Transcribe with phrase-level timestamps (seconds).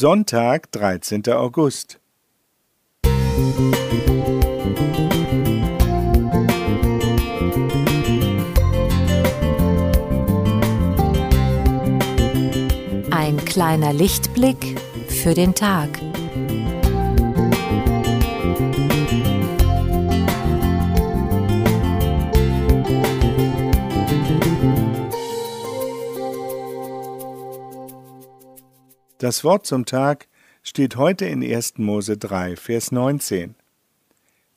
[0.00, 1.24] Sonntag, 13.
[1.30, 1.98] August.
[13.10, 15.88] Ein kleiner Lichtblick für den Tag.
[29.18, 30.28] Das Wort zum Tag
[30.62, 31.78] steht heute in 1.
[31.78, 33.56] Mose 3, Vers 19.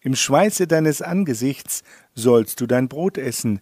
[0.02, 1.82] Im Schweiße deines Angesichts
[2.14, 3.62] sollst du dein Brot essen,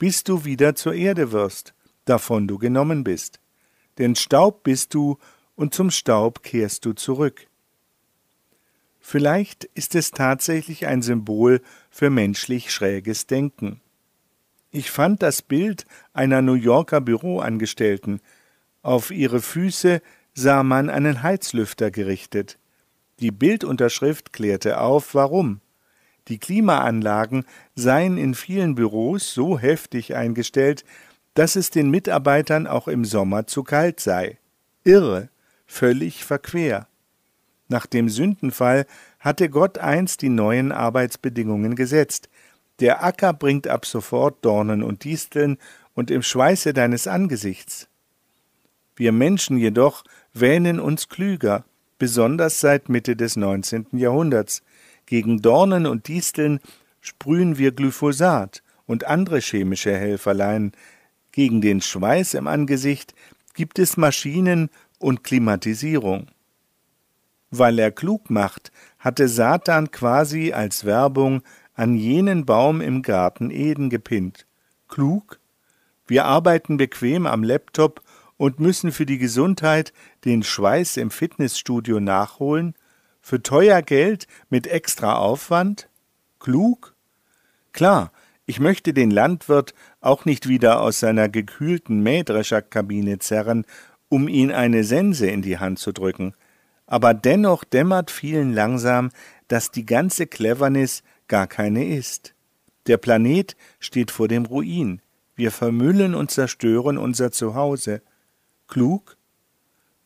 [0.00, 1.74] bis du wieder zur Erde wirst,
[2.06, 3.38] davon du genommen bist.
[3.98, 5.18] Denn Staub bist du,
[5.54, 7.46] und zum Staub kehrst du zurück.
[8.98, 13.80] Vielleicht ist es tatsächlich ein Symbol für menschlich schräges Denken.
[14.72, 18.20] Ich fand das Bild einer New Yorker Büroangestellten.
[18.82, 20.02] Auf ihre Füße
[20.34, 22.58] sah man einen Heizlüfter gerichtet.
[23.20, 25.60] Die Bildunterschrift klärte auf, warum.
[26.28, 30.84] Die Klimaanlagen seien in vielen Büros so heftig eingestellt,
[31.34, 34.38] dass es den Mitarbeitern auch im Sommer zu kalt sei.
[34.84, 35.28] Irre,
[35.66, 36.86] völlig verquer.
[37.68, 38.86] Nach dem Sündenfall
[39.18, 42.28] hatte Gott einst die neuen Arbeitsbedingungen gesetzt.
[42.80, 45.58] Der Acker bringt ab sofort Dornen und Disteln
[45.94, 47.88] und im Schweiße deines Angesichts.
[48.94, 51.64] Wir Menschen jedoch wähnen uns klüger,
[51.98, 53.86] besonders seit Mitte des 19.
[53.92, 54.62] Jahrhunderts.
[55.06, 56.60] Gegen Dornen und Disteln
[57.00, 60.72] sprühen wir Glyphosat und andere chemische Helferlein.
[61.32, 63.14] Gegen den Schweiß im Angesicht
[63.54, 66.28] gibt es Maschinen und Klimatisierung.
[67.50, 71.42] Weil er klug macht, hatte Satan quasi als Werbung
[71.74, 74.46] an jenen Baum im Garten Eden gepinnt.
[74.88, 75.38] Klug?
[76.06, 78.02] Wir arbeiten bequem am Laptop
[78.36, 79.92] und müssen für die Gesundheit
[80.24, 82.74] den Schweiß im Fitnessstudio nachholen?
[83.20, 85.88] Für teuer Geld mit extra Aufwand?
[86.40, 86.94] Klug?
[87.72, 88.12] Klar,
[88.46, 93.64] ich möchte den Landwirt auch nicht wieder aus seiner gekühlten Mähdrescherkabine zerren,
[94.08, 96.34] um ihn eine Sense in die Hand zu drücken.
[96.86, 99.10] Aber dennoch dämmert vielen langsam,
[99.48, 102.34] dass die ganze Cleverness gar keine ist.
[102.86, 105.00] Der Planet steht vor dem Ruin.
[105.36, 108.02] Wir vermüllen und zerstören unser Zuhause
[108.72, 109.18] klug?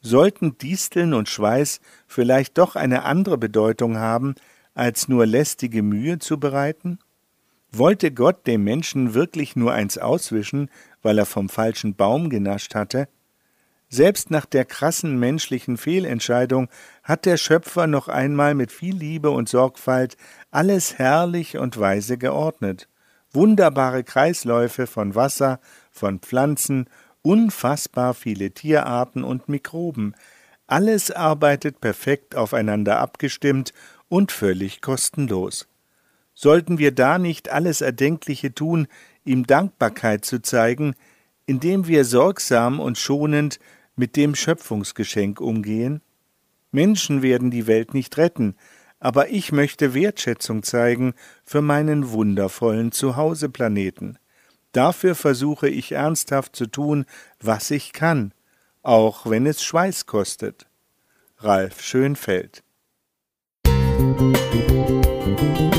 [0.01, 4.35] Sollten Disteln und Schweiß vielleicht doch eine andere Bedeutung haben,
[4.75, 6.99] als nur lästige Mühe zu bereiten?
[7.71, 10.69] Wollte Gott dem Menschen wirklich nur eins auswischen,
[11.01, 13.09] weil er vom falschen Baum genascht hatte?
[13.89, 16.69] Selbst nach der krassen menschlichen Fehlentscheidung
[17.05, 20.17] hat der Schöpfer noch einmal mit viel Liebe und Sorgfalt
[20.51, 22.89] alles herrlich und weise geordnet.
[23.31, 25.61] Wunderbare Kreisläufe von Wasser,
[25.93, 26.89] von Pflanzen
[27.27, 30.15] unfassbar viele Tierarten und Mikroben.
[30.69, 33.73] Alles arbeitet perfekt aufeinander abgestimmt
[34.09, 35.67] und völlig kostenlos.
[36.35, 38.87] Sollten wir da nicht alles Erdenkliche tun,
[39.25, 40.95] ihm Dankbarkeit zu zeigen,
[41.47, 43.59] indem wir sorgsam und schonend
[43.97, 46.03] mit dem Schöpfungsgeschenk umgehen?
[46.71, 48.55] Menschen werden die Welt nicht retten,
[49.01, 51.15] aber ich möchte Wertschätzung zeigen
[51.45, 54.17] für meinen wundervollen Zuhauseplaneten.
[54.77, 57.07] Dafür versuche ich ernsthaft zu tun,
[57.41, 58.35] was ich kann,
[58.83, 60.67] auch wenn es Schweiß kostet.
[61.39, 62.63] Ralf Schönfeld
[63.65, 65.76] Musik